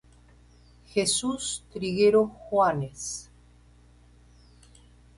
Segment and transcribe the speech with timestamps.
[0.87, 3.29] Jesús Triguero Juanes.